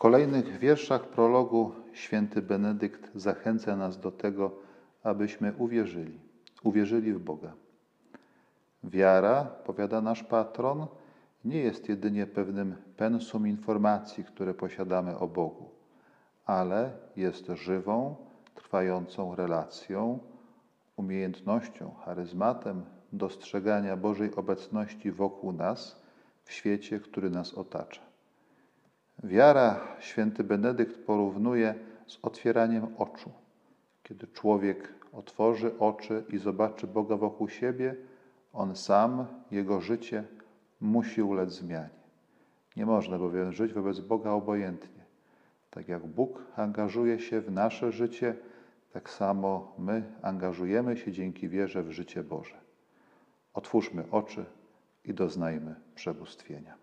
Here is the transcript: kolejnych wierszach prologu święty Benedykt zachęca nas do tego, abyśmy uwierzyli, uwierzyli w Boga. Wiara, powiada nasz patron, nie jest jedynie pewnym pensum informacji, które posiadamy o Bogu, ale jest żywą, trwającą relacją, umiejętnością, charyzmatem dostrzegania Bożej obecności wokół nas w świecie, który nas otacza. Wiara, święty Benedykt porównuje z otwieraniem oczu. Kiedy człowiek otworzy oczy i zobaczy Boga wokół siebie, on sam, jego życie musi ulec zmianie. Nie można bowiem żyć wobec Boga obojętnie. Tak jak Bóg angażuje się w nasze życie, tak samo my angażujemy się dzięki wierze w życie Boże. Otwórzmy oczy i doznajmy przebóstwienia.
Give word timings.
kolejnych 0.00 0.58
wierszach 0.58 1.08
prologu 1.08 1.72
święty 1.92 2.42
Benedykt 2.42 3.10
zachęca 3.14 3.76
nas 3.76 4.00
do 4.00 4.10
tego, 4.12 4.50
abyśmy 5.02 5.52
uwierzyli, 5.58 6.20
uwierzyli 6.62 7.12
w 7.12 7.18
Boga. 7.18 7.52
Wiara, 8.84 9.44
powiada 9.44 10.00
nasz 10.00 10.22
patron, 10.22 10.86
nie 11.44 11.58
jest 11.58 11.88
jedynie 11.88 12.26
pewnym 12.26 12.76
pensum 12.96 13.46
informacji, 13.46 14.24
które 14.24 14.54
posiadamy 14.54 15.18
o 15.18 15.28
Bogu, 15.28 15.70
ale 16.46 16.92
jest 17.16 17.46
żywą, 17.46 18.16
trwającą 18.54 19.34
relacją, 19.34 20.18
umiejętnością, 20.96 21.94
charyzmatem 22.04 22.84
dostrzegania 23.12 23.96
Bożej 23.96 24.34
obecności 24.34 25.12
wokół 25.12 25.52
nas 25.52 26.02
w 26.44 26.52
świecie, 26.52 27.00
który 27.00 27.30
nas 27.30 27.54
otacza. 27.54 28.09
Wiara, 29.24 29.80
święty 29.98 30.44
Benedykt 30.44 31.06
porównuje 31.06 31.74
z 32.06 32.18
otwieraniem 32.22 32.86
oczu. 32.98 33.30
Kiedy 34.02 34.26
człowiek 34.26 34.94
otworzy 35.12 35.78
oczy 35.78 36.24
i 36.28 36.38
zobaczy 36.38 36.86
Boga 36.86 37.16
wokół 37.16 37.48
siebie, 37.48 37.96
on 38.52 38.76
sam, 38.76 39.26
jego 39.50 39.80
życie 39.80 40.24
musi 40.80 41.22
ulec 41.22 41.50
zmianie. 41.50 42.00
Nie 42.76 42.86
można 42.86 43.18
bowiem 43.18 43.52
żyć 43.52 43.72
wobec 43.72 44.00
Boga 44.00 44.30
obojętnie. 44.30 45.04
Tak 45.70 45.88
jak 45.88 46.06
Bóg 46.06 46.42
angażuje 46.56 47.18
się 47.18 47.40
w 47.40 47.50
nasze 47.50 47.92
życie, 47.92 48.36
tak 48.92 49.10
samo 49.10 49.74
my 49.78 50.02
angażujemy 50.22 50.96
się 50.96 51.12
dzięki 51.12 51.48
wierze 51.48 51.82
w 51.82 51.90
życie 51.90 52.22
Boże. 52.22 52.60
Otwórzmy 53.54 54.04
oczy 54.10 54.44
i 55.04 55.14
doznajmy 55.14 55.74
przebóstwienia. 55.94 56.79